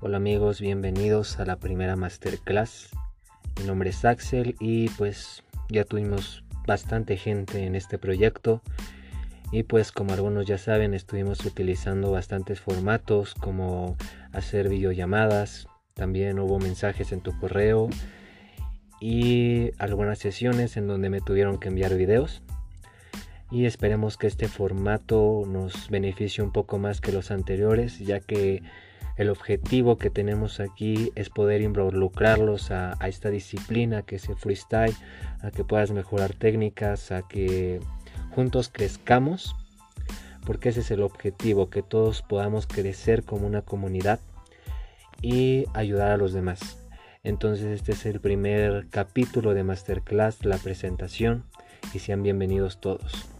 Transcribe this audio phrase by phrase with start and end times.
[0.00, 2.90] Hola amigos, bienvenidos a la primera masterclass.
[3.58, 8.62] Mi nombre es Axel y pues ya tuvimos bastante gente en este proyecto.
[9.50, 13.96] Y pues como algunos ya saben estuvimos utilizando bastantes formatos como
[14.32, 17.88] hacer videollamadas, también hubo mensajes en tu correo
[19.00, 22.44] y algunas sesiones en donde me tuvieron que enviar videos.
[23.50, 28.62] Y esperemos que este formato nos beneficie un poco más que los anteriores ya que
[29.18, 34.94] el objetivo que tenemos aquí es poder involucrarlos a, esta disciplina que es el freestyle,
[35.42, 37.80] a que puedas mejorar técnicas, a que
[38.30, 39.56] juntos crezcamos,
[40.46, 44.20] porque ese es el objetivo, que todos podamos crecer como una comunidad
[45.20, 46.78] y ayudar a los demás.
[47.24, 51.42] Entonces este es el primer capítulo de Masterclass, la presentación,
[51.92, 53.37] y sean bienvenidos todos.